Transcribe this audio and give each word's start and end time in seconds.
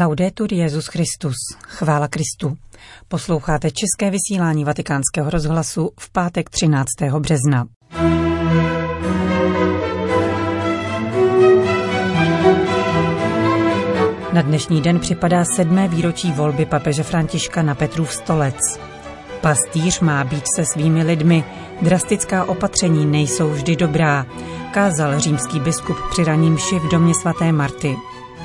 Laudetur 0.00 0.52
Jezus 0.52 0.86
Christus. 0.86 1.34
Chvála 1.62 2.08
Kristu. 2.08 2.56
Posloucháte 3.08 3.70
české 3.70 4.10
vysílání 4.10 4.64
Vatikánského 4.64 5.30
rozhlasu 5.30 5.90
v 6.00 6.12
pátek 6.12 6.50
13. 6.50 6.88
března. 7.18 7.66
Na 14.32 14.42
dnešní 14.42 14.80
den 14.80 15.00
připadá 15.00 15.44
sedmé 15.44 15.88
výročí 15.88 16.32
volby 16.32 16.66
papeže 16.66 17.02
Františka 17.02 17.62
na 17.62 17.74
Petrův 17.74 18.12
stolec. 18.12 18.56
Pastýř 19.40 20.00
má 20.00 20.24
být 20.24 20.44
se 20.56 20.64
svými 20.64 21.02
lidmi, 21.02 21.44
drastická 21.82 22.44
opatření 22.44 23.06
nejsou 23.06 23.50
vždy 23.50 23.76
dobrá, 23.76 24.26
kázal 24.72 25.20
římský 25.20 25.60
biskup 25.60 25.96
při 26.10 26.24
raním 26.24 26.56
v 26.56 26.88
domě 26.90 27.14
svaté 27.14 27.52
Marty. 27.52 27.96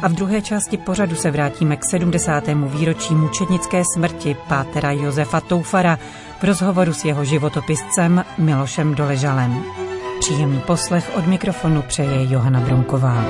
A 0.04 0.08
v 0.08 0.14
druhé 0.14 0.42
části 0.42 0.78
pořadu 0.78 1.16
se 1.16 1.32
vrátíme 1.32 1.78
k 1.78 1.86
70. 1.86 2.44
výročí 2.66 3.16
mučednické 3.16 3.84
smrti 3.94 4.36
pátera 4.48 4.92
Josefa 4.92 5.42
Toufara 5.42 6.00
v 6.40 6.44
rozhovoru 6.44 6.94
s 6.94 7.06
jeho 7.06 7.26
životopiscem 7.26 8.26
Milošem 8.38 8.96
Doležalem. 8.96 9.64
Příjemný 10.20 10.60
poslech 10.60 11.12
od 11.16 11.28
mikrofonu 11.28 11.82
přeje 11.82 12.32
Johana 12.32 12.60
Bronková. 12.60 13.26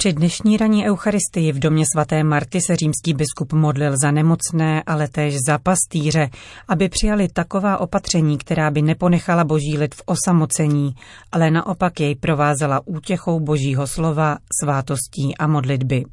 Při 0.00 0.12
dnešní 0.12 0.56
raní 0.56 0.86
Eucharistii 0.86 1.52
v 1.52 1.58
domě 1.58 1.84
svaté 1.94 2.24
Marty 2.24 2.60
se 2.60 2.76
římský 2.76 3.14
biskup 3.14 3.52
modlil 3.52 3.96
za 4.02 4.10
nemocné, 4.10 4.82
ale 4.86 5.08
též 5.08 5.34
za 5.46 5.58
pastýře, 5.58 6.30
aby 6.68 6.88
přijali 6.88 7.28
taková 7.28 7.78
opatření, 7.78 8.38
která 8.38 8.70
by 8.70 8.82
neponechala 8.82 9.44
boží 9.44 9.78
lid 9.78 9.94
v 9.94 10.02
osamocení, 10.06 10.94
ale 11.32 11.50
naopak 11.50 12.00
jej 12.00 12.14
provázela 12.14 12.80
útěchou 12.84 13.40
božího 13.40 13.86
slova, 13.86 14.38
svátostí 14.62 15.36
a 15.38 15.46
modlitby. 15.46 16.04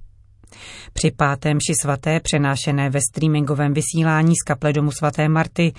Při 0.93 1.11
pátém 1.11 1.57
ši 1.67 1.73
svaté, 1.81 2.19
přenášené 2.19 2.89
ve 2.89 2.99
streamingovém 3.01 3.73
vysílání 3.73 4.33
z 4.35 4.43
kaple 4.43 4.73
domu 4.73 4.91
svaté 4.91 5.29
Marty, 5.29 5.73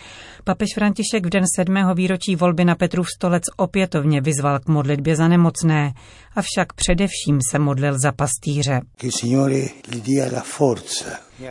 papež 0.44 0.68
František 0.74 1.26
v 1.26 1.28
den 1.28 1.44
sedmého 1.56 1.94
výročí 1.94 2.36
volby 2.36 2.64
na 2.64 2.74
Petrův 2.74 3.06
stolec 3.16 3.42
opětovně 3.56 4.20
vyzval 4.20 4.58
k 4.58 4.68
modlitbě 4.68 5.16
za 5.16 5.28
nemocné, 5.28 5.92
avšak 6.36 6.72
především 6.72 7.38
se 7.50 7.58
modlil 7.58 7.98
za 7.98 8.12
pastýře. 8.12 8.80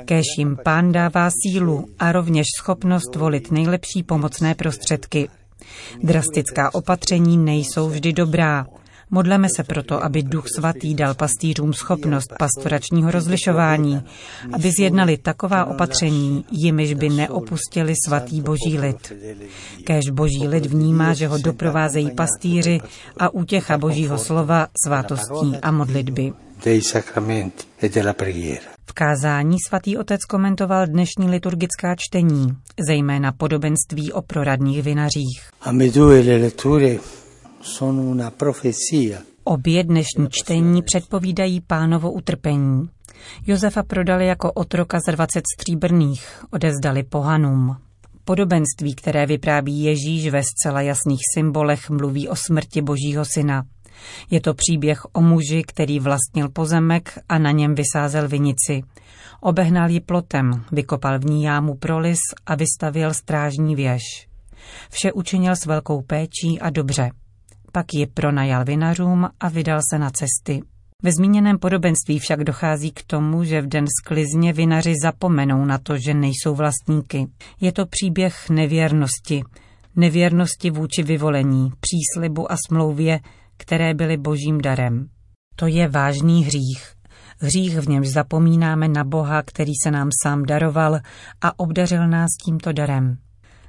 Kéž 0.06 0.26
jim 0.38 0.58
pán 0.64 0.92
dává 0.92 1.30
sílu 1.44 1.86
a 2.00 2.12
rovněž 2.12 2.48
schopnost 2.58 3.16
volit 3.16 3.52
nejlepší 3.52 4.04
pomocné 4.04 4.56
prostředky. 4.56 5.30
Drastická 6.04 6.74
opatření 6.74 7.38
nejsou 7.38 7.90
vždy 7.90 8.14
dobrá, 8.14 8.66
Modleme 9.12 9.48
se 9.56 9.64
proto, 9.64 10.04
aby 10.04 10.24
Duch 10.24 10.46
Svatý 10.56 10.96
dal 10.96 11.14
pastýřům 11.14 11.74
schopnost 11.74 12.34
pastoračního 12.40 13.12
rozlišování, 13.12 14.04
aby 14.54 14.72
zjednali 14.72 15.18
taková 15.18 15.66
opatření, 15.66 16.46
jimiž 16.52 16.94
by 16.94 17.10
neopustili 17.10 17.94
svatý 18.08 18.42
boží 18.42 18.80
lid. 18.80 19.14
Kéž 19.84 20.10
boží 20.10 20.48
lid 20.48 20.66
vnímá, 20.66 21.14
že 21.14 21.28
ho 21.28 21.38
doprovázejí 21.38 22.12
pastýři 22.12 22.80
a 23.18 23.34
útěcha 23.34 23.78
božího 23.78 24.18
slova, 24.18 24.68
svátostí 24.86 25.56
a 25.62 25.72
modlitby. 25.72 26.34
V 28.86 28.94
kázání 28.94 29.58
svatý 29.68 29.98
otec 29.98 30.26
komentoval 30.26 30.88
dnešní 30.88 31.30
liturgická 31.30 31.96
čtení, 31.98 32.48
zejména 32.88 33.32
podobenství 33.32 34.14
o 34.14 34.22
proradných 34.22 34.84
vinařích. 34.84 35.42
Obě 39.44 39.84
dnešní 39.84 40.28
čtení 40.30 40.82
předpovídají 40.82 41.62
pánovo 41.62 42.12
utrpení. 42.12 42.90
Josefa 43.48 43.84
prodali 43.84 44.28
jako 44.28 44.52
otroka 44.52 45.00
za 45.06 45.12
20 45.12 45.44
stříbrných, 45.56 46.44
odezdali 46.52 47.04
pohanům. 47.04 47.78
Podobenství, 48.26 48.96
které 48.96 49.26
vypráví 49.26 49.84
Ježíš 49.84 50.30
ve 50.30 50.44
zcela 50.44 50.82
jasných 50.82 51.20
symbolech, 51.34 51.90
mluví 51.90 52.30
o 52.30 52.36
smrti 52.36 52.82
Božího 52.82 53.26
syna. 53.26 53.64
Je 54.30 54.42
to 54.42 54.54
příběh 54.54 55.02
o 55.14 55.22
muži, 55.22 55.64
který 55.68 56.00
vlastnil 56.00 56.50
pozemek 56.50 57.20
a 57.30 57.38
na 57.38 57.52
něm 57.52 57.76
vysázel 57.76 58.28
vinici. 58.28 58.84
Obehnal 59.42 59.90
ji 59.90 60.00
plotem, 60.00 60.64
vykopal 60.72 61.20
v 61.20 61.26
ní 61.26 61.44
jámu 61.44 61.76
pro 61.76 62.00
lis 62.00 62.20
a 62.46 62.56
vystavil 62.56 63.14
strážní 63.14 63.76
věž. 63.76 64.04
Vše 64.90 65.12
učinil 65.12 65.56
s 65.56 65.66
velkou 65.66 66.02
péčí 66.02 66.60
a 66.60 66.70
dobře 66.70 67.12
pak 67.72 67.94
ji 67.94 68.08
pronajal 68.08 68.66
vinařům 68.66 69.30
a 69.40 69.50
vydal 69.50 69.80
se 69.92 70.00
na 70.00 70.10
cesty. 70.10 70.62
Ve 71.04 71.12
zmíněném 71.12 71.60
podobenství 71.60 72.20
však 72.20 72.44
dochází 72.44 72.92
k 72.92 73.04
tomu, 73.04 73.44
že 73.44 73.62
v 73.62 73.68
den 73.68 73.86
sklizně 74.02 74.54
vinaři 74.54 74.94
zapomenou 75.04 75.66
na 75.66 75.78
to, 75.78 75.98
že 75.98 76.14
nejsou 76.14 76.56
vlastníky. 76.56 77.28
Je 77.62 77.72
to 77.72 77.86
příběh 77.86 78.50
nevěrnosti. 78.50 79.42
Nevěrnosti 79.96 80.70
vůči 80.70 81.04
vyvolení, 81.04 81.72
příslibu 81.80 82.52
a 82.52 82.56
smlouvě, 82.68 83.20
které 83.58 83.94
byly 83.94 84.18
božím 84.18 84.62
darem. 84.62 85.10
To 85.56 85.68
je 85.68 85.88
vážný 85.88 86.44
hřích. 86.44 86.94
Hřích, 87.40 87.80
v 87.80 87.90
němž 87.90 88.08
zapomínáme 88.08 88.88
na 88.88 89.04
Boha, 89.04 89.42
který 89.42 89.72
se 89.84 89.92
nám 89.92 90.10
sám 90.24 90.44
daroval 90.44 91.00
a 91.42 91.60
obdařil 91.60 92.08
nás 92.08 92.30
tímto 92.46 92.72
darem. 92.72 93.18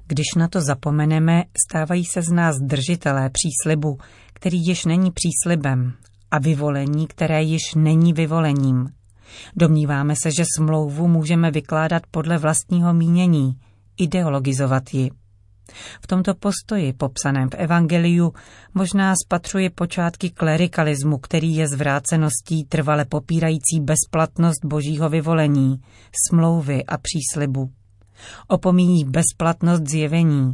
Když 0.09 0.27
na 0.37 0.49
to 0.49 0.61
zapomeneme, 0.61 1.45
stávají 1.69 2.05
se 2.05 2.23
z 2.23 2.29
nás 2.29 2.57
držitelé 2.57 3.31
příslibu, 3.31 3.99
který 4.33 4.59
již 4.67 4.85
není 4.85 5.11
příslibem, 5.11 5.93
a 6.31 6.39
vyvolení, 6.39 7.07
které 7.07 7.43
již 7.43 7.75
není 7.77 8.13
vyvolením. 8.13 8.89
Domníváme 9.57 10.17
se, 10.17 10.31
že 10.39 10.45
smlouvu 10.57 11.09
můžeme 11.09 11.51
vykládat 11.51 12.03
podle 12.11 12.39
vlastního 12.39 12.95
mínění, 12.95 13.59
ideologizovat 13.99 14.95
ji. 14.95 15.11
V 16.03 16.07
tomto 16.07 16.35
postoji, 16.35 16.93
popsaném 16.93 17.51
v 17.51 17.55
Evangeliu, 17.55 18.33
možná 18.75 19.15
spatřuje 19.25 19.71
počátky 19.71 20.31
klerikalismu, 20.31 21.19
který 21.19 21.55
je 21.55 21.69
zvráceností 21.69 22.65
trvale 22.65 23.05
popírající 23.05 23.81
bezplatnost 23.81 24.65
božího 24.65 25.09
vyvolení, 25.09 25.81
smlouvy 26.29 26.85
a 26.85 26.99
příslibu. 26.99 27.78
Opomíjí 28.49 29.05
bezplatnost 29.05 29.83
zjevení. 29.87 30.53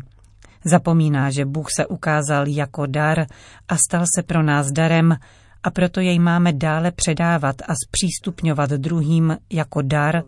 Zapomíná, 0.64 1.30
že 1.30 1.44
Bůh 1.44 1.66
se 1.76 1.86
ukázal 1.86 2.48
jako 2.48 2.86
dar 2.86 3.26
a 3.68 3.76
stal 3.76 4.04
se 4.16 4.22
pro 4.22 4.42
nás 4.42 4.66
darem 4.72 5.16
a 5.64 5.70
proto 5.70 6.00
jej 6.00 6.18
máme 6.18 6.52
dále 6.52 6.90
předávat 6.90 7.56
a 7.68 7.74
zpřístupňovat 7.86 8.70
druhým 8.70 9.36
jako 9.52 9.82
dar, 9.82 10.22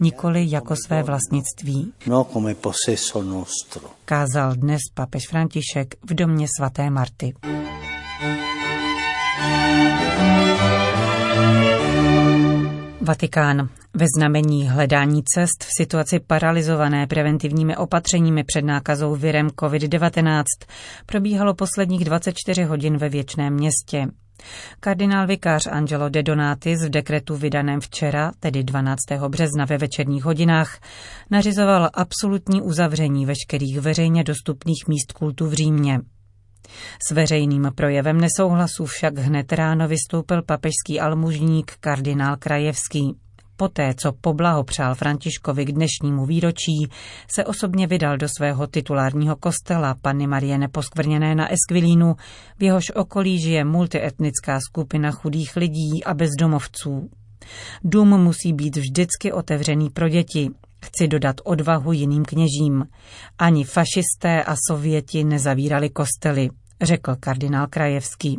nikoli 0.00 0.44
jako 0.50 0.74
své 0.86 1.02
vlastnictví. 1.02 1.92
No 2.06 2.24
Kázal 4.04 4.54
dnes 4.54 4.80
papež 4.94 5.22
František 5.28 5.94
v 6.10 6.14
domě 6.14 6.46
svaté 6.58 6.90
Marty. 6.90 7.34
Vatikán. 13.00 13.68
Ve 13.94 14.06
znamení 14.16 14.68
hledání 14.68 15.22
cest 15.34 15.64
v 15.64 15.68
situaci 15.76 16.20
paralizované 16.20 17.06
preventivními 17.06 17.76
opatřeními 17.76 18.44
před 18.44 18.64
nákazou 18.64 19.14
virem 19.14 19.46
COVID-19 19.46 20.44
probíhalo 21.06 21.54
posledních 21.54 22.04
24 22.04 22.64
hodin 22.64 22.96
ve 22.96 23.08
věčném 23.08 23.54
městě. 23.54 24.06
Kardinál 24.80 25.26
vikář 25.26 25.66
Angelo 25.66 26.08
de 26.08 26.22
Donatis 26.22 26.84
v 26.84 26.90
dekretu 26.90 27.36
vydaném 27.36 27.80
včera, 27.80 28.32
tedy 28.40 28.64
12. 28.64 28.98
března 29.28 29.64
ve 29.64 29.78
večerních 29.78 30.24
hodinách, 30.24 30.80
nařizoval 31.30 31.90
absolutní 31.94 32.62
uzavření 32.62 33.26
veškerých 33.26 33.80
veřejně 33.80 34.24
dostupných 34.24 34.88
míst 34.88 35.12
kultu 35.12 35.46
v 35.46 35.52
Římě. 35.52 36.00
S 37.08 37.10
veřejným 37.10 37.72
projevem 37.74 38.20
nesouhlasu 38.20 38.86
však 38.86 39.18
hned 39.18 39.52
ráno 39.52 39.88
vystoupil 39.88 40.42
papežský 40.42 41.00
almužník 41.00 41.72
kardinál 41.80 42.36
Krajevský. 42.36 43.16
Poté, 43.56 43.94
co 43.94 44.12
poblahopřál 44.12 44.94
Františkovi 44.94 45.64
k 45.64 45.72
dnešnímu 45.72 46.26
výročí, 46.26 46.88
se 47.30 47.44
osobně 47.44 47.86
vydal 47.86 48.16
do 48.16 48.28
svého 48.28 48.66
titulárního 48.66 49.36
kostela 49.36 49.94
Panny 50.02 50.26
Marie 50.26 50.58
Neposkvrněné 50.58 51.34
na 51.34 51.48
Esquilínu, 51.52 52.16
v 52.58 52.62
jehož 52.62 52.84
okolí 52.94 53.40
žije 53.40 53.64
multietnická 53.64 54.58
skupina 54.60 55.10
chudých 55.10 55.56
lidí 55.56 56.04
a 56.04 56.14
bezdomovců. 56.14 57.10
Dům 57.84 58.08
musí 58.08 58.52
být 58.52 58.76
vždycky 58.76 59.32
otevřený 59.32 59.90
pro 59.90 60.08
děti. 60.08 60.50
Chci 60.84 61.08
dodat 61.08 61.36
odvahu 61.44 61.92
jiným 61.92 62.24
kněžím. 62.24 62.84
Ani 63.38 63.64
fašisté 63.64 64.42
a 64.42 64.54
sověti 64.68 65.24
nezavírali 65.24 65.90
kostely, 65.90 66.48
řekl 66.82 67.16
kardinál 67.20 67.66
Krajevský. 67.66 68.38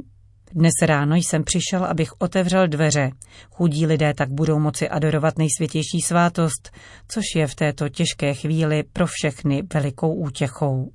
Dnes 0.54 0.74
ráno 0.82 1.16
jsem 1.16 1.44
přišel, 1.44 1.86
abych 1.86 2.10
otevřel 2.20 2.68
dveře. 2.68 3.12
Chudí 3.52 3.86
lidé 3.86 4.14
tak 4.14 4.30
budou 4.30 4.60
moci 4.60 4.90
adorovat 4.90 5.38
nejsvětější 5.38 6.02
svátost, 6.02 6.72
což 7.08 7.24
je 7.36 7.48
v 7.48 7.56
této 7.56 7.90
těžké 7.90 8.34
chvíli 8.34 8.84
pro 8.94 9.08
všechny 9.08 9.62
velikou 9.74 10.14
útěchou. 10.14 10.92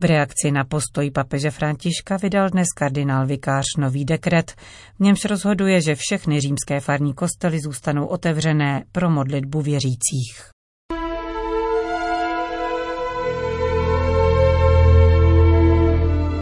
V 0.00 0.04
reakci 0.04 0.50
na 0.50 0.64
postoj 0.64 1.10
papeže 1.10 1.50
Františka 1.50 2.16
vydal 2.16 2.50
dnes 2.50 2.68
kardinál 2.76 3.26
vikář 3.26 3.64
nový 3.78 4.04
dekret, 4.04 4.52
v 4.96 5.00
němž 5.00 5.24
rozhoduje, 5.24 5.80
že 5.80 5.94
všechny 5.94 6.40
římské 6.40 6.80
farní 6.80 7.14
kostely 7.14 7.60
zůstanou 7.60 8.06
otevřené 8.06 8.84
pro 8.92 9.10
modlitbu 9.10 9.60
věřících. 9.60 10.53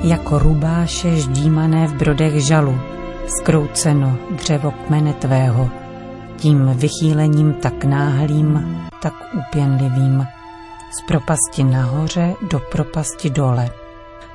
Jako 0.02 0.38
rubáše 0.38 1.16
ždímané 1.16 1.87
v 1.87 1.94
brodech 1.94 2.46
žalu, 2.46 2.81
skrouceno 3.26 4.19
dřevo 4.31 4.70
kmene 4.70 5.12
tvého, 5.12 5.70
tím 6.37 6.70
vychýlením 6.75 7.52
tak 7.52 7.84
náhlým, 7.84 8.78
tak 9.02 9.14
úpěnlivým, 9.34 10.26
z 10.99 11.06
propasti 11.06 11.64
nahoře 11.64 12.34
do 12.50 12.60
propasti 12.72 13.31
dole. 13.31 13.70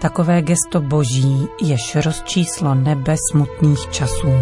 Takové 0.01 0.41
gesto 0.41 0.81
boží, 0.81 1.47
jež 1.61 1.95
rozčíslo 1.95 2.75
nebe 2.75 3.15
smutných 3.31 3.89
časů. 3.91 4.33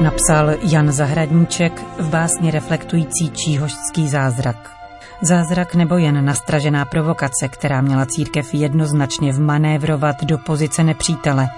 Napsal 0.00 0.50
Jan 0.62 0.92
Zahradníček 0.92 1.82
v 1.98 2.08
básni 2.08 2.50
reflektující 2.50 3.30
číhožský 3.30 4.08
zázrak. 4.08 4.79
Zázrak 5.22 5.74
nebo 5.74 5.96
jen 5.96 6.24
nastražená 6.24 6.84
provokace, 6.84 7.48
která 7.48 7.80
měla 7.80 8.06
církev 8.06 8.54
jednoznačně 8.54 9.32
vmanévrovat 9.32 10.24
do 10.24 10.38
pozice 10.38 10.84
nepřítele. 10.84 11.48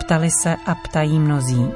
Ptali 0.00 0.28
se 0.42 0.56
a 0.66 0.74
ptají 0.74 1.18
mnozí. 1.18 1.70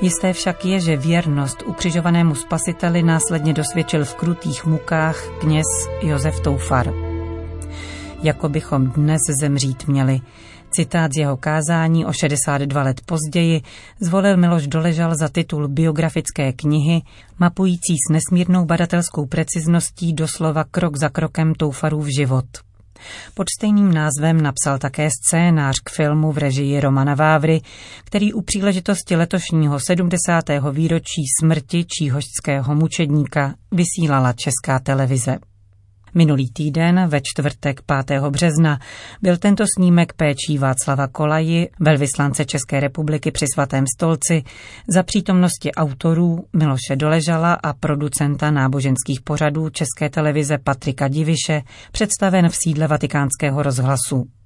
Jisté 0.00 0.32
však 0.32 0.64
je, 0.64 0.80
že 0.80 0.96
věrnost 0.96 1.62
ukřižovanému 1.66 2.34
spasiteli 2.34 3.02
následně 3.02 3.52
dosvědčil 3.52 4.04
v 4.04 4.14
krutých 4.14 4.64
mukách 4.64 5.16
kněz 5.40 5.66
Josef 6.00 6.40
Toufar. 6.40 7.01
Jako 8.22 8.48
bychom 8.48 8.86
dnes 8.86 9.20
zemřít 9.40 9.88
měli. 9.88 10.20
Citát 10.70 11.12
z 11.12 11.16
jeho 11.16 11.36
kázání 11.36 12.06
o 12.06 12.12
62 12.12 12.82
let 12.82 13.00
později 13.06 13.62
zvolil 14.00 14.36
Miloš 14.36 14.66
Doležal 14.66 15.14
za 15.14 15.28
titul 15.28 15.68
biografické 15.68 16.52
knihy, 16.52 17.02
mapující 17.38 17.96
s 18.08 18.12
nesmírnou 18.12 18.64
badatelskou 18.64 19.26
precizností 19.26 20.12
doslova 20.12 20.64
krok 20.64 20.96
za 20.96 21.08
krokem 21.08 21.54
Toufarův 21.54 22.06
život. 22.18 22.44
Pod 23.34 23.46
stejným 23.58 23.94
názvem 23.94 24.40
napsal 24.40 24.78
také 24.78 25.08
scénář 25.10 25.76
k 25.84 25.90
filmu 25.90 26.32
v 26.32 26.38
režii 26.38 26.80
Romana 26.80 27.14
Vávry, 27.14 27.60
který 28.04 28.32
u 28.32 28.40
příležitosti 28.40 29.16
letošního 29.16 29.80
70. 29.80 30.44
výročí 30.70 31.22
smrti 31.40 31.84
číhožského 31.84 32.74
mučedníka 32.74 33.54
vysílala 33.72 34.32
Česká 34.32 34.78
televize. 34.78 35.38
Minulý 36.14 36.50
týden, 36.50 37.08
ve 37.08 37.20
čtvrtek 37.20 37.80
5. 38.06 38.20
března, 38.30 38.78
byl 39.22 39.36
tento 39.36 39.64
snímek 39.76 40.12
péčí 40.12 40.58
Václava 40.58 41.06
Kolaji, 41.06 41.68
velvyslance 41.80 42.44
České 42.44 42.80
republiky 42.80 43.30
při 43.30 43.44
svatém 43.54 43.84
stolci, 43.96 44.42
za 44.88 45.02
přítomnosti 45.02 45.72
autorů 45.72 46.44
Miloše 46.52 46.96
Doležala 46.96 47.54
a 47.54 47.72
producenta 47.72 48.50
náboženských 48.50 49.20
pořadů 49.20 49.70
České 49.70 50.10
televize 50.10 50.58
Patrika 50.58 51.08
Diviše 51.08 51.62
představen 51.92 52.48
v 52.48 52.56
sídle 52.56 52.86
vatikánského 52.86 53.62
rozhlasu. 53.62 54.41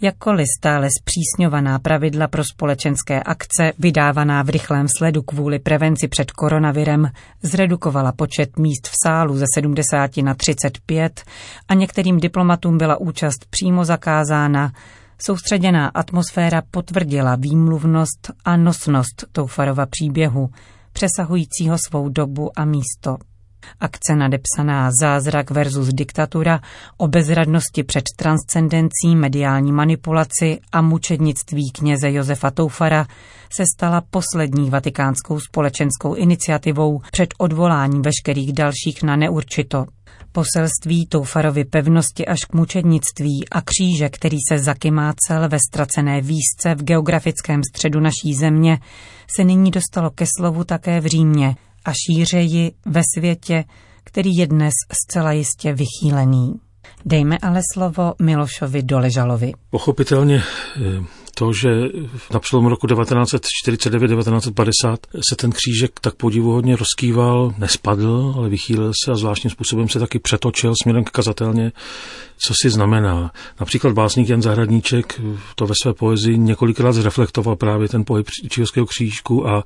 Jakkoliv 0.00 0.46
stále 0.58 0.88
zpřísňovaná 1.00 1.78
pravidla 1.78 2.28
pro 2.28 2.44
společenské 2.44 3.22
akce, 3.22 3.72
vydávaná 3.78 4.42
v 4.42 4.48
rychlém 4.48 4.86
sledu 4.98 5.22
kvůli 5.22 5.58
prevenci 5.58 6.08
před 6.08 6.30
koronavirem, 6.30 7.10
zredukovala 7.42 8.12
počet 8.12 8.58
míst 8.58 8.88
v 8.88 8.94
sálu 9.04 9.36
ze 9.36 9.44
70 9.54 10.16
na 10.16 10.34
35 10.34 11.22
a 11.68 11.74
některým 11.74 12.20
diplomatům 12.20 12.78
byla 12.78 12.96
účast 12.96 13.46
přímo 13.50 13.84
zakázána, 13.84 14.72
soustředěná 15.26 15.88
atmosféra 15.88 16.62
potvrdila 16.70 17.36
výmluvnost 17.36 18.30
a 18.44 18.56
nosnost 18.56 19.24
Toufarova 19.32 19.86
příběhu, 19.86 20.50
přesahujícího 20.92 21.78
svou 21.78 22.08
dobu 22.08 22.50
a 22.56 22.64
místo. 22.64 23.29
Akce 23.80 24.16
nadepsaná 24.16 24.90
Zázrak 25.00 25.50
versus 25.50 25.88
diktatura 25.88 26.60
o 26.96 27.08
bezradnosti 27.08 27.82
před 27.82 28.04
transcendencí, 28.16 29.16
mediální 29.16 29.72
manipulaci 29.72 30.60
a 30.72 30.82
mučednictví 30.82 31.70
kněze 31.70 32.12
Josefa 32.12 32.50
Toufara 32.50 33.06
se 33.52 33.64
stala 33.76 34.02
poslední 34.10 34.70
vatikánskou 34.70 35.40
společenskou 35.40 36.14
iniciativou 36.14 37.00
před 37.12 37.34
odvoláním 37.38 38.02
veškerých 38.02 38.52
dalších 38.52 39.02
na 39.02 39.16
neurčito. 39.16 39.86
Poselství 40.32 41.06
Toufarovy 41.06 41.64
pevnosti 41.64 42.26
až 42.26 42.40
k 42.40 42.54
mučednictví 42.54 43.48
a 43.50 43.60
kříže, 43.60 44.08
který 44.08 44.36
se 44.48 44.58
zakymácel 44.58 45.48
ve 45.48 45.58
ztracené 45.68 46.20
výzce 46.20 46.74
v 46.74 46.82
geografickém 46.82 47.60
středu 47.64 48.00
naší 48.00 48.34
země, 48.34 48.78
se 49.36 49.44
nyní 49.44 49.70
dostalo 49.70 50.10
ke 50.10 50.24
slovu 50.38 50.64
také 50.64 51.00
v 51.00 51.06
Římě– 51.06 51.56
a 51.84 51.90
šířeji 51.92 52.72
ve 52.86 53.00
světě, 53.14 53.64
který 54.04 54.36
je 54.36 54.46
dnes 54.46 54.74
zcela 54.92 55.32
jistě 55.32 55.74
vychýlený. 55.74 56.60
Dejme 57.04 57.38
ale 57.42 57.60
slovo 57.72 58.14
Milošovi 58.22 58.82
Doležalovi. 58.82 59.52
Pochopitelně 59.70 60.42
eh, 60.76 61.04
to, 61.40 61.52
že 61.52 61.68
na 62.32 62.40
přelomu 62.40 62.68
roku 62.68 62.86
1949-1950 62.86 64.96
se 65.30 65.36
ten 65.36 65.50
křížek 65.50 66.00
tak 66.00 66.14
podivuhodně 66.14 66.76
rozkýval, 66.76 67.54
nespadl, 67.58 68.34
ale 68.36 68.48
vychýlil 68.48 68.92
se 69.04 69.12
a 69.12 69.14
zvláštním 69.14 69.50
způsobem 69.50 69.88
se 69.88 69.98
taky 69.98 70.18
přetočil 70.18 70.74
směrem 70.82 71.04
k 71.04 71.10
kazatelně, 71.10 71.72
co 72.46 72.54
si 72.62 72.70
znamená. 72.70 73.32
Například 73.60 73.94
básník 73.94 74.28
Jan 74.28 74.42
Zahradníček 74.42 75.20
to 75.54 75.66
ve 75.66 75.74
své 75.82 75.94
poezii 75.94 76.38
několikrát 76.38 76.92
zreflektoval 76.92 77.56
právě 77.56 77.88
ten 77.88 78.04
pohyb 78.04 78.26
Číhovského 78.48 78.86
křížku 78.86 79.48
a 79.48 79.62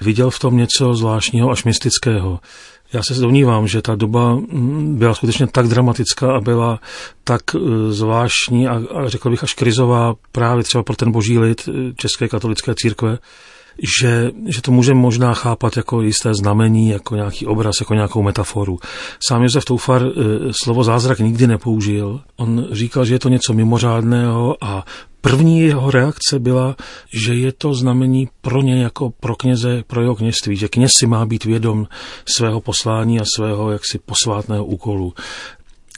viděl 0.00 0.30
v 0.30 0.38
tom 0.38 0.56
něco 0.56 0.94
zvláštního 0.94 1.50
až 1.50 1.64
mystického. 1.64 2.40
Já 2.92 3.02
se 3.02 3.14
domnívám, 3.14 3.68
že 3.68 3.82
ta 3.82 3.94
doba 3.94 4.34
mm, 4.34 4.96
byla 4.98 5.14
skutečně 5.14 5.46
tak 5.46 5.68
dramatická 5.68 6.36
a 6.36 6.40
byla 6.40 6.80
tak 7.24 7.42
e, 7.54 7.58
zvláštní 7.92 8.68
a, 8.68 8.82
a 8.94 9.08
řekl 9.08 9.30
bych 9.30 9.42
až 9.42 9.54
krizová 9.54 10.14
právě 10.32 10.64
třeba 10.64 10.84
pro 10.84 10.96
ten 10.96 11.12
boží 11.12 11.38
lid 11.38 11.68
e, 11.68 11.92
České 11.94 12.28
katolické 12.28 12.74
církve, 12.74 13.18
že, 14.00 14.30
že 14.46 14.62
to 14.62 14.72
můžeme 14.72 15.00
možná 15.00 15.34
chápat 15.34 15.76
jako 15.76 16.02
jisté 16.02 16.34
znamení, 16.34 16.88
jako 16.88 17.16
nějaký 17.16 17.46
obraz, 17.46 17.74
jako 17.80 17.94
nějakou 17.94 18.22
metaforu. 18.22 18.78
Sám 19.28 19.42
Josef 19.42 19.64
Toufar 19.64 20.02
e, 20.02 20.10
slovo 20.62 20.84
zázrak 20.84 21.18
nikdy 21.18 21.46
nepoužil. 21.46 22.20
On 22.36 22.66
říkal, 22.72 23.04
že 23.04 23.14
je 23.14 23.18
to 23.18 23.28
něco 23.28 23.52
mimořádného 23.52 24.56
a 24.60 24.84
První 25.20 25.60
jeho 25.60 25.90
reakce 25.90 26.38
byla, 26.38 26.76
že 27.12 27.34
je 27.34 27.52
to 27.52 27.74
znamení 27.74 28.28
pro 28.40 28.62
ně 28.62 28.82
jako 28.82 29.10
pro 29.10 29.36
kněze, 29.36 29.82
pro 29.86 30.02
jeho 30.02 30.14
kněžství, 30.14 30.56
že 30.56 30.68
kněz 30.68 30.90
si 31.00 31.06
má 31.06 31.26
být 31.26 31.44
vědom 31.44 31.86
svého 32.36 32.60
poslání 32.60 33.20
a 33.20 33.24
svého 33.36 33.70
jaksi 33.70 33.98
posvátného 33.98 34.64
úkolu. 34.64 35.14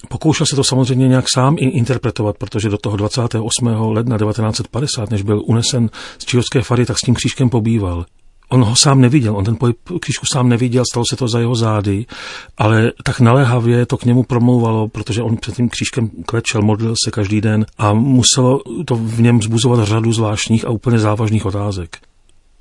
Pokoušel 0.08 0.46
se 0.46 0.56
to 0.56 0.64
samozřejmě 0.64 1.08
nějak 1.08 1.24
sám 1.34 1.56
i 1.58 1.64
interpretovat, 1.64 2.36
protože 2.38 2.68
do 2.68 2.78
toho 2.78 2.96
28. 2.96 3.66
ledna 3.66 4.18
1950, 4.18 5.10
než 5.10 5.22
byl 5.22 5.42
unesen 5.46 5.90
z 6.18 6.24
Číhovské 6.24 6.62
fary, 6.62 6.86
tak 6.86 6.98
s 6.98 7.02
tím 7.02 7.14
křížkem 7.14 7.50
pobýval. 7.50 8.06
On 8.52 8.64
ho 8.64 8.76
sám 8.76 9.00
neviděl, 9.00 9.36
on 9.36 9.44
ten 9.44 9.56
pohyb 9.56 9.76
křížku 10.00 10.26
sám 10.32 10.48
neviděl, 10.48 10.84
stalo 10.90 11.04
se 11.10 11.16
to 11.16 11.28
za 11.28 11.38
jeho 11.38 11.54
zády, 11.54 12.06
ale 12.58 12.92
tak 13.04 13.20
naléhavě 13.20 13.86
to 13.86 13.96
k 13.96 14.04
němu 14.04 14.22
promlouvalo, 14.22 14.88
protože 14.88 15.22
on 15.22 15.36
před 15.36 15.54
tím 15.54 15.68
křížkem 15.68 16.10
klečel, 16.26 16.62
modlil 16.62 16.94
se 17.04 17.10
každý 17.10 17.40
den 17.40 17.66
a 17.78 17.92
muselo 17.92 18.60
to 18.86 18.96
v 18.96 19.20
něm 19.20 19.42
zbuzovat 19.42 19.88
řadu 19.88 20.12
zvláštních 20.12 20.64
a 20.64 20.70
úplně 20.70 20.98
závažných 20.98 21.46
otázek. 21.46 21.98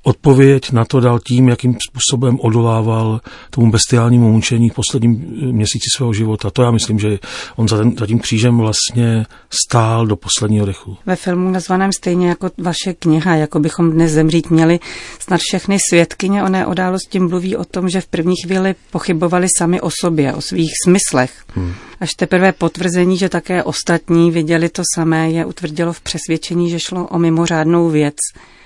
Odpověď 0.02 0.72
na 0.72 0.84
to 0.84 1.00
dal 1.00 1.18
tím, 1.18 1.48
jakým 1.48 1.76
způsobem 1.88 2.38
odolával 2.40 3.20
tomu 3.50 3.70
bestiálnímu 3.70 4.32
mučení 4.32 4.70
v 4.70 4.74
posledním 4.74 5.38
eh, 5.42 5.46
měsíci 5.46 5.86
svého 5.96 6.12
života. 6.12 6.50
To 6.50 6.62
já 6.62 6.70
myslím, 6.70 6.98
že 6.98 7.18
on 7.56 7.68
za, 7.68 7.78
ten, 7.78 7.96
za 7.98 8.06
tím 8.06 8.18
křížem 8.18 8.58
vlastně 8.58 9.26
stál 9.64 10.06
do 10.06 10.16
posledního 10.16 10.66
dechu. 10.66 10.96
Ve 11.06 11.16
filmu 11.16 11.50
nazvaném 11.50 11.92
stejně 11.92 12.28
jako 12.28 12.50
vaše 12.58 12.94
kniha, 12.94 13.36
jako 13.36 13.60
bychom 13.60 13.90
dnes 13.90 14.12
zemřít 14.12 14.50
měli, 14.50 14.80
snad 15.18 15.40
všechny 15.40 15.76
svědkyně 15.90 16.42
oné 16.42 16.66
události 16.66 17.20
mluví 17.20 17.56
o 17.56 17.64
tom, 17.64 17.88
že 17.88 18.00
v 18.00 18.06
první 18.06 18.34
chvíli 18.44 18.74
pochybovali 18.90 19.46
sami 19.58 19.80
o 19.80 19.90
sobě, 20.00 20.34
o 20.34 20.40
svých 20.40 20.70
smyslech. 20.84 21.32
Hmm. 21.54 21.74
Až 22.00 22.14
teprve 22.14 22.52
potvrzení, 22.52 23.18
že 23.18 23.28
také 23.28 23.62
ostatní 23.62 24.30
viděli 24.30 24.68
to 24.68 24.82
samé, 24.94 25.30
je 25.30 25.44
utvrdilo 25.44 25.92
v 25.92 26.00
přesvědčení, 26.00 26.70
že 26.70 26.80
šlo 26.80 27.06
o 27.06 27.18
mimořádnou 27.18 27.88
věc. 27.88 28.16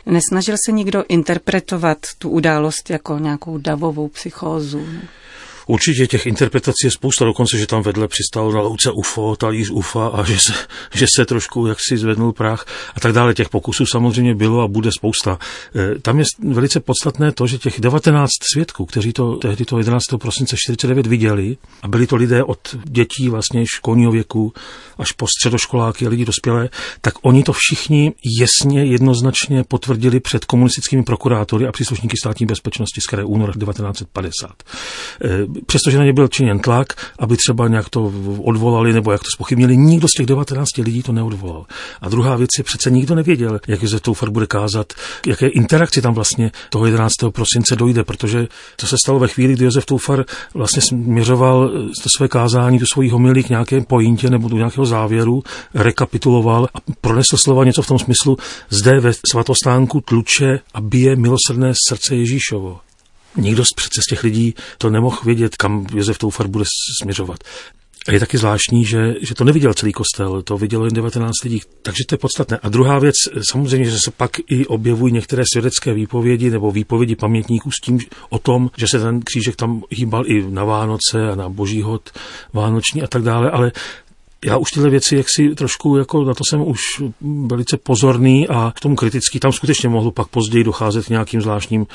Nesnažil 0.07 0.57
se 0.67 0.73
nikdo 0.73 1.05
interpretovat 1.09 1.99
tu 2.19 2.31
událost 2.31 2.91
jako 2.91 3.19
nějakou 3.19 3.59
davovou 3.59 4.09
psychózu? 4.09 4.87
Určitě 5.67 6.07
těch 6.07 6.27
interpretací 6.27 6.87
je 6.87 6.91
spousta, 6.91 7.25
dokonce, 7.25 7.59
že 7.59 7.67
tam 7.67 7.83
vedle 7.83 8.09
přistál 8.09 8.53
na 8.53 8.61
louce 8.61 8.91
UFO, 8.91 9.37
talíř 9.37 9.71
UFA 9.71 10.07
a 10.07 10.25
že 10.25 10.39
se, 10.39 10.53
že 10.95 11.07
se 11.17 11.27
trošku 11.27 11.67
jaksi 11.67 11.97
zvednul 11.97 12.33
prach 12.33 12.67
a 12.95 13.01
tak 13.01 13.13
dále. 13.13 13.35
Těch 13.35 13.49
pokusů 13.49 13.87
samozřejmě 13.87 14.35
bylo 14.35 14.63
a 14.63 14.69
bude 14.69 14.91
spousta. 14.93 15.39
E, 15.77 15.99
tam 15.99 16.19
je 16.19 16.25
velice 16.49 16.81
podstatné 16.81 17.33
to, 17.33 17.47
že 17.47 17.59
těch 17.59 17.81
19 17.81 18.31
svědků, 18.53 18.87
kteří 18.87 19.13
to 19.13 19.37
tehdy 19.37 19.65
to 19.65 19.79
11. 19.79 20.05
prosince 20.19 20.57
49 20.59 21.07
viděli, 21.07 21.57
a 21.83 21.89
byli 21.89 22.07
to 22.07 22.17
lidé 22.17 22.45
od 22.45 22.77
dětí 22.85 23.29
vlastně 23.29 23.65
školního 23.67 24.13
věku 24.13 24.53
až 24.99 25.13
po 25.13 25.27
středoškoláky 25.27 26.07
a 26.07 26.09
lidi 26.09 26.25
dospělé, 26.25 26.69
tak 27.01 27.15
oni 27.23 27.43
to 27.43 27.53
všichni 27.53 28.13
jasně, 28.41 28.85
jednoznačně 28.85 29.65
potvrdili 29.65 30.21
před 30.21 30.45
komunistickými 30.45 31.03
prokurátory 31.03 31.67
a 31.67 31.73
příslušníky 31.73 32.17
státní 32.17 32.47
bezpečnosti 32.47 33.01
z 33.01 33.07
kraje 33.07 33.25
února 33.25 33.53
1950. 33.53 34.63
Přestože 35.67 35.99
na 35.99 36.05
ně 36.05 36.13
byl 36.13 36.29
činěn 36.29 36.59
tlak, 36.59 36.87
aby 37.19 37.37
třeba 37.37 37.69
nějak 37.69 37.89
to 37.89 38.13
odvolali 38.39 38.93
nebo 38.93 39.13
jak 39.13 39.21
to 39.21 39.31
spochybnili, 39.35 39.77
nikdo 39.77 40.09
z 40.09 40.11
těch 40.11 40.27
19 40.27 40.77
lidí 40.79 41.03
to 41.03 41.13
neodvolal. 41.13 41.67
A 42.01 42.09
druhá 42.09 42.37
věc 42.37 42.51
je, 42.59 42.65
přece 42.65 42.91
nikdo 42.91 43.15
nevěděl, 43.15 43.61
jak 43.69 43.83
Josef 43.83 44.01
Toufar 44.01 44.31
bude 44.31 44.47
kázat, 44.47 44.93
jaké 45.27 45.47
interakci 45.47 46.03
tam 46.03 46.15
vlastně 46.15 46.51
toho 46.71 46.87
11. 46.87 47.15
prosince 47.33 47.77
dojde, 47.77 48.05
protože 48.05 48.47
to 48.77 48.87
se 48.87 48.97
stalo 49.05 49.19
ve 49.19 49.29
chvíli, 49.29 49.53
kdy 49.53 49.65
Josef 49.65 49.87
Toufar 49.87 50.25
vlastně 50.55 50.83
směřoval 50.83 51.69
to 52.03 52.09
své 52.17 52.29
kázání, 52.29 52.79
tu 52.79 52.87
svoji 52.87 53.09
homilí 53.09 53.43
k 53.43 53.49
nějaké 53.49 53.81
pointě 53.81 54.31
nebo 54.31 54.49
do 54.49 54.57
nějakého 54.57 54.87
závěru, 54.87 55.43
rekapituloval 55.75 56.69
a 56.75 56.79
pronesl 57.01 57.37
slova 57.37 57.65
něco 57.65 57.83
v 57.83 57.87
tom 57.87 57.99
smyslu, 57.99 58.37
zde 58.71 59.01
ve 59.01 59.13
svatostánku 59.31 60.01
tluče 60.01 60.61
a 60.75 60.81
bije 60.81 61.17
milosrdné 61.17 61.73
srdce 61.89 62.17
Ježíšovo. 62.17 62.81
Nikdo 63.37 63.65
z 63.65 63.73
přece 63.77 64.03
z 64.03 64.09
těch 64.09 64.23
lidí 64.23 64.55
to 64.79 64.91
nemohl 64.91 65.19
vědět, 65.25 65.57
kam 65.57 65.87
Josef 65.95 66.19
Toufar 66.19 66.49
bude 66.49 66.65
směřovat. 67.03 67.39
A 68.09 68.13
je 68.13 68.21
taky 68.21 68.39
zvláštní, 68.39 68.85
že, 68.85 69.15
že 69.21 69.35
to 69.35 69.45
neviděl 69.45 69.75
celý 69.75 69.93
kostel, 69.93 70.43
to 70.43 70.59
vidělo 70.59 70.85
jen 70.85 70.95
19 70.95 71.33
lidí, 71.45 71.61
takže 71.83 72.05
to 72.09 72.15
je 72.15 72.19
podstatné. 72.19 72.59
A 72.63 72.69
druhá 72.69 72.99
věc, 72.99 73.15
samozřejmě, 73.51 73.91
že 73.91 73.99
se 74.05 74.11
pak 74.11 74.31
i 74.49 74.67
objevují 74.67 75.13
některé 75.13 75.43
svědecké 75.53 75.95
výpovědi 75.95 76.51
nebo 76.51 76.73
výpovědi 76.73 77.17
pamětníků 77.17 77.71
s 77.71 77.81
tím 77.81 77.99
o 78.29 78.39
tom, 78.39 78.71
že 78.77 78.89
se 78.89 78.99
ten 79.01 79.21
křížek 79.21 79.57
tam 79.57 79.83
hýbal 79.91 80.25
i 80.27 80.51
na 80.51 80.65
Vánoce 80.65 81.29
a 81.33 81.35
na 81.35 81.49
Boží 81.49 81.83
hod 81.83 82.11
vánoční 82.53 83.03
a 83.03 83.07
tak 83.07 83.23
dále, 83.23 83.51
ale 83.51 83.73
já 84.45 84.57
už 84.57 84.71
tyhle 84.71 84.91
věci, 84.91 85.17
jak 85.17 85.27
si 85.37 85.55
trošku, 85.55 85.97
jako 85.97 86.25
na 86.25 86.35
to 86.35 86.41
jsem 86.51 86.61
už 86.61 86.81
velice 87.47 87.77
pozorný 87.77 88.49
a 88.49 88.73
k 88.77 88.81
tomu 88.81 88.97
kritický. 88.97 89.41
Tam 89.41 89.53
skutečně 89.53 89.89
mohlo 89.89 90.11
pak 90.11 90.29
později 90.29 90.65
docházet 90.65 91.07
k 91.07 91.09
nějakým 91.09 91.41
zvláštním 91.41 91.87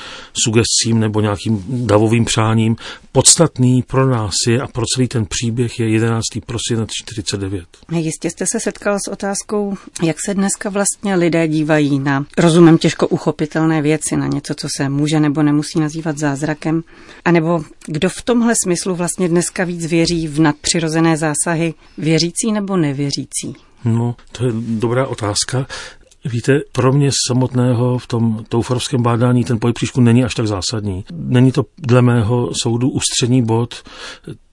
sugestcím 0.44 1.00
nebo 1.00 1.20
nějakým 1.20 1.64
davovým 1.86 2.24
přáním. 2.24 2.76
Podstatný 3.12 3.82
pro 3.82 4.06
nás 4.06 4.34
je 4.48 4.60
a 4.60 4.66
pro 4.66 4.84
celý 4.94 5.08
ten 5.08 5.26
příběh 5.26 5.80
je 5.80 5.88
11. 5.88 6.24
prosinec 6.46 6.90
49. 6.92 7.64
Jistě 7.92 8.30
jste 8.30 8.44
se 8.52 8.60
setkal 8.60 8.96
s 9.06 9.10
otázkou, 9.10 9.76
jak 10.02 10.16
se 10.26 10.34
dneska 10.34 10.68
vlastně 10.68 11.14
lidé 11.14 11.48
dívají 11.48 11.98
na 11.98 12.26
rozumem 12.38 12.78
těžko 12.78 13.08
uchopitelné 13.08 13.82
věci, 13.82 14.16
na 14.16 14.26
něco, 14.26 14.54
co 14.54 14.68
se 14.76 14.88
může 14.88 15.20
nebo 15.20 15.42
nemusí 15.42 15.80
nazývat 15.80 16.18
zázrakem, 16.18 16.82
a 17.24 17.30
nebo 17.30 17.64
kdo 17.86 18.08
v 18.08 18.22
tomhle 18.22 18.54
smyslu 18.64 18.94
vlastně 18.94 19.28
dneska 19.28 19.64
víc 19.64 19.86
věří 19.86 20.28
v 20.28 20.40
nadpřirozené 20.40 21.16
zásahy, 21.16 21.74
věřící 21.98 22.39
nebo 22.46 22.76
nevěřící? 22.76 23.56
No, 23.84 24.14
to 24.32 24.44
je 24.44 24.52
dobrá 24.54 25.06
otázka. 25.06 25.66
Víte, 26.24 26.60
pro 26.72 26.92
mě 26.92 27.10
samotného 27.28 27.98
v 27.98 28.06
tom 28.06 28.44
toufarovském 28.48 29.02
bádání 29.02 29.44
ten 29.44 29.58
pohyb 29.60 29.76
příšku 29.76 30.00
není 30.00 30.24
až 30.24 30.34
tak 30.34 30.46
zásadní. 30.46 31.04
Není 31.12 31.52
to 31.52 31.64
dle 31.78 32.02
mého 32.02 32.50
soudu 32.62 32.90
ústřední 32.90 33.42
bod. 33.42 33.82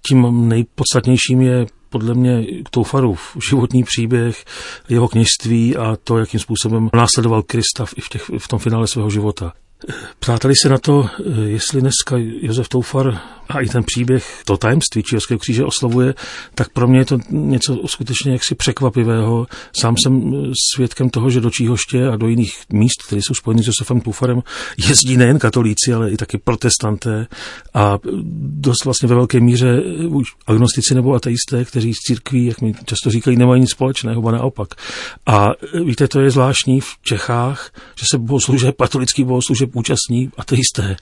Tím 0.10 0.50
nejpodstatnějším 0.50 1.42
je 1.42 1.66
podle 1.90 2.14
mě 2.14 2.46
Toufarův 2.72 3.38
životní 3.50 3.84
příběh, 3.84 4.46
jeho 4.90 5.08
kněžství 5.08 5.78
a 5.78 5.98
to, 6.04 6.18
jakým 6.18 6.40
způsobem 6.40 6.90
následoval 6.94 7.44
Krista 7.44 7.86
v, 7.86 8.10
těch, 8.10 8.32
v 8.38 8.48
tom 8.48 8.60
finále 8.60 8.88
svého 8.88 9.10
života. 9.10 9.54
Přáteli 10.20 10.54
se 10.62 10.70
na 10.70 10.78
to, 10.78 11.10
jestli 11.46 11.82
dneska 11.82 12.16
Josef 12.42 12.70
Toufar 12.70 13.20
a 13.50 13.62
i 13.62 13.68
ten 13.68 13.84
příběh, 13.84 14.42
to 14.46 14.58
tajemství 14.58 15.04
Čírovského 15.04 15.40
kříže 15.40 15.64
oslovuje, 15.64 16.14
tak 16.56 16.70
pro 16.70 16.88
mě 16.88 17.00
je 17.00 17.06
to 17.06 17.18
něco 17.30 17.78
skutečně 17.86 18.32
jaksi 18.32 18.56
překvapivého. 18.56 19.48
Sám 19.80 19.96
jsem 19.98 20.34
svědkem 20.74 21.10
toho, 21.10 21.30
že 21.30 21.42
do 21.42 21.50
Číhoště 21.50 22.08
a 22.08 22.16
do 22.16 22.28
jiných 22.28 22.54
míst, 22.74 23.04
které 23.08 23.22
jsou 23.22 23.34
spojeny 23.34 23.64
s 23.64 23.68
Josefem 23.68 24.02
Toufarem, 24.02 24.42
jezdí 24.88 25.18
nejen 25.18 25.40
katolíci, 25.40 25.94
ale 25.94 26.12
i 26.12 26.18
taky 26.18 26.38
protestanté 26.38 27.28
a 27.74 27.98
dost 28.42 28.86
vlastně 28.86 29.08
ve 29.08 29.16
velké 29.16 29.40
míře 29.40 29.82
už 30.08 30.28
agnostici 30.48 30.96
nebo 30.96 31.14
ateisté, 31.14 31.66
kteří 31.66 31.94
z 31.94 31.98
církví, 32.08 32.46
jak 32.46 32.62
mi 32.62 32.74
často 32.86 33.10
říkají, 33.10 33.38
nemají 33.38 33.62
nic 33.62 33.72
společného, 33.72 34.22
ba 34.22 34.32
naopak. 34.32 34.68
A 35.26 35.48
víte, 35.86 36.08
to 36.08 36.20
je 36.20 36.32
zvláštní 36.32 36.82
v 36.82 36.88
Čechách, 37.02 37.72
že 38.00 38.06
se 38.12 38.18
bohoslužeb, 38.18 38.76
katolický 38.80 39.24
bohoslužeb 39.24 39.67
účastní 39.74 40.30
ateisté 40.38 40.96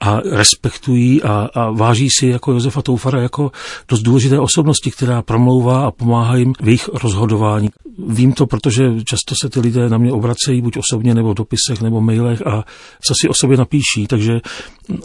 a 0.00 0.20
respektují 0.20 1.22
a, 1.22 1.48
a 1.54 1.70
váží 1.70 2.08
si 2.18 2.26
jako 2.26 2.52
Josefa 2.52 2.82
Toufara 2.82 3.22
jako 3.22 3.52
dost 3.88 4.02
důležité 4.02 4.38
osobnosti, 4.38 4.90
která 4.90 5.22
promlouvá 5.22 5.86
a 5.86 5.90
pomáhá 5.90 6.36
jim 6.36 6.52
v 6.60 6.66
jejich 6.66 6.88
rozhodování. 6.88 7.68
Vím 8.08 8.32
to, 8.32 8.46
protože 8.46 9.04
často 9.04 9.34
se 9.42 9.48
ty 9.48 9.60
lidé 9.60 9.88
na 9.88 9.98
mě 9.98 10.12
obracejí, 10.12 10.62
buď 10.62 10.76
osobně, 10.76 11.14
nebo 11.14 11.32
v 11.32 11.36
dopisech, 11.36 11.80
nebo 11.82 12.00
mailech 12.00 12.46
a 12.46 12.64
co 13.02 13.14
si 13.20 13.28
o 13.28 13.34
sobě 13.34 13.56
napíší, 13.56 14.06
takže 14.06 14.40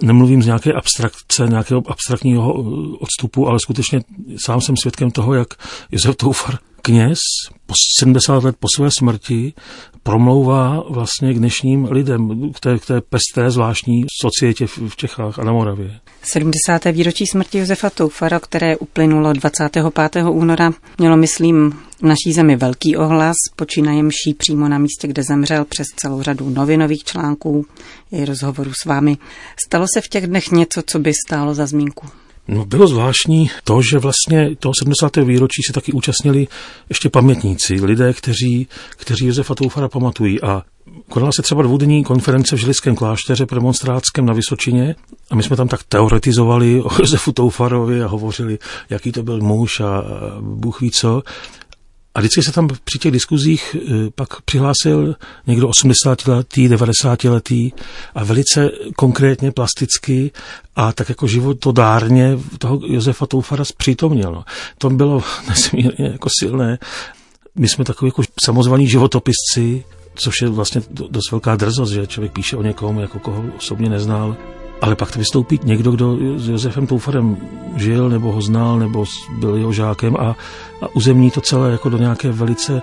nemluvím 0.02 0.44
z 0.44 0.46
nějaké 0.46 0.74
abstrakce, 0.74 1.48
nějakého 1.48 1.84
abstraktního 1.88 2.54
odstupu, 3.00 3.48
ale 3.48 3.60
skutečně 3.60 4.02
sám 4.46 4.62
jsem 4.62 4.76
svědkem 4.78 5.12
toho, 5.12 5.34
jak 5.34 5.48
Josef 5.92 6.16
Toufar 6.16 6.58
kněz 6.86 7.20
po 7.66 7.74
70 8.00 8.44
let 8.44 8.56
po 8.60 8.68
své 8.76 8.90
smrti 9.00 9.54
promlouvá 10.04 10.84
vlastně 10.90 11.34
k 11.34 11.38
dnešním 11.38 11.86
lidem, 11.92 12.52
k 12.54 12.60
té, 12.60 12.80
k 12.80 12.86
té 12.86 13.02
pestré 13.02 13.52
zvláštní 13.52 14.06
societě 14.22 14.68
v 14.68 14.96
Čechách 14.96 15.40
a 15.40 15.44
na 15.44 15.52
Moravě. 15.52 16.00
70. 16.24 16.86
výročí 16.86 17.28
smrti 17.28 17.58
Josefa 17.58 17.90
Toufara, 17.90 18.40
které 18.40 18.78
uplynulo 18.78 19.34
25. 19.34 20.24
února, 20.30 20.74
mělo, 20.98 21.18
myslím, 21.18 21.72
v 22.02 22.06
naší 22.06 22.34
zemi 22.34 22.56
velký 22.56 22.98
ohlas, 22.98 23.36
počínaje 23.56 24.04
mší 24.04 24.34
přímo 24.38 24.68
na 24.68 24.78
místě, 24.78 25.08
kde 25.08 25.24
zemřel 25.24 25.66
přes 25.66 25.88
celou 25.96 26.22
řadu 26.22 26.50
novinových 26.50 27.04
článků 27.04 27.66
i 28.12 28.26
rozhovorů 28.26 28.72
s 28.82 28.86
vámi. 28.86 29.18
Stalo 29.68 29.86
se 29.94 30.02
v 30.02 30.08
těch 30.08 30.28
dnech 30.28 30.52
něco, 30.52 30.82
co 30.86 31.00
by 31.00 31.12
stálo 31.28 31.54
za 31.54 31.66
zmínku? 31.66 32.08
No, 32.48 32.66
bylo 32.66 32.88
zvláštní 32.88 33.50
to, 33.64 33.82
že 33.82 34.00
vlastně 34.00 34.56
toho 34.60 34.74
70. 34.84 35.16
výročí 35.18 35.62
se 35.68 35.74
taky 35.74 35.92
účastnili 35.92 36.48
ještě 36.90 37.10
pamětníci, 37.10 37.74
lidé, 37.74 38.14
kteří, 38.14 38.68
kteří 38.90 39.26
Josefa 39.26 39.56
Toufara 39.56 39.90
pamatují 39.90 40.42
a 40.42 40.64
Konala 41.10 41.32
se 41.36 41.42
třeba 41.42 41.64
dvoudenní 41.64 42.04
konference 42.04 42.56
v 42.56 42.60
Žilickém 42.60 42.96
klášteře 42.96 43.46
premonstrátském 43.46 44.26
na 44.26 44.34
Vysočině 44.34 44.96
a 45.32 45.36
my 45.36 45.44
jsme 45.44 45.56
tam 45.56 45.68
tak 45.68 45.84
teoretizovali 45.84 46.82
o 46.82 46.90
Josefu 47.00 47.32
Toufarovi 47.32 48.04
a 48.04 48.08
hovořili, 48.08 48.60
jaký 48.90 49.12
to 49.12 49.24
byl 49.24 49.42
muž 49.42 49.80
a 49.80 50.04
Bůh 50.42 50.82
ví 50.82 50.92
co. 50.92 51.24
A 52.16 52.20
vždycky 52.20 52.44
se 52.44 52.52
tam 52.52 52.68
při 52.84 53.00
těch 53.00 53.12
diskuzích 53.12 53.76
eh, 53.76 53.90
pak 54.16 54.42
přihlásil 54.42 55.16
někdo 55.48 55.68
80 55.68 56.28
letý, 56.28 56.68
90 56.68 57.24
letý 57.24 57.72
a 58.16 58.24
velice 58.24 58.72
konkrétně, 58.96 59.52
plasticky 59.52 60.32
a 60.76 60.94
tak 60.94 61.10
jako 61.10 61.28
životodárně 61.28 62.40
toho 62.58 62.80
Josefa 62.86 63.26
Toufara 63.26 63.66
zpřítomnil. 63.66 64.32
No. 64.32 64.44
To 64.78 64.90
bylo 64.90 65.24
nesmírně 65.50 66.10
jako 66.12 66.30
silné. 66.40 66.80
My 67.56 67.68
jsme 67.68 67.86
takový 67.86 68.10
jako 68.10 68.22
samozvaní 68.46 68.88
životopisci, 68.88 69.84
což 70.16 70.34
je 70.42 70.50
vlastně 70.50 70.82
dost 70.90 71.32
velká 71.32 71.56
drzost, 71.56 71.94
že 71.94 72.08
člověk 72.08 72.34
píše 72.34 72.58
o 72.58 72.64
někom, 72.64 73.00
jako 73.00 73.20
koho 73.20 73.44
osobně 73.58 73.90
neznal. 73.90 74.38
Ale 74.82 74.96
pak 74.96 75.12
to 75.12 75.20
vystoupí 75.20 75.60
někdo, 75.64 75.92
kdo 75.92 76.18
s 76.38 76.48
Josefem 76.50 76.88
Toufarem 76.88 77.38
žil, 77.76 78.10
nebo 78.10 78.32
ho 78.32 78.42
znal, 78.42 78.80
nebo 78.80 79.06
byl 79.40 79.56
jeho 79.56 79.74
žákem 79.74 80.16
a, 80.16 80.36
a 80.82 80.96
uzemní 80.96 81.32
to 81.32 81.42
celé 81.42 81.72
jako 81.72 81.90
do 81.90 81.98
nějaké 81.98 82.32
velice 82.32 82.82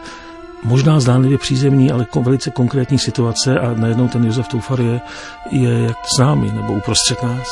možná 0.65 1.01
zdánlivě 1.01 1.39
přízemní, 1.39 1.91
ale 1.91 2.07
velice 2.21 2.51
konkrétní 2.51 2.99
situace 2.99 3.59
a 3.59 3.75
najednou 3.75 4.09
ten 4.09 4.25
Josef 4.25 4.49
Toufar 4.49 4.81
je, 4.81 5.01
je 5.51 5.79
jak 5.79 5.99
s 6.17 6.19
námi 6.19 6.51
nebo 6.55 6.73
uprostřed 6.73 7.23
nás. 7.23 7.49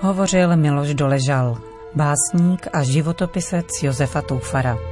Hovořil 0.00 0.56
Miloš 0.56 0.94
Doležal, 0.94 1.56
básník 1.94 2.66
a 2.72 2.82
životopisec 2.82 3.66
Josefa 3.82 4.22
Toufara. 4.22 4.91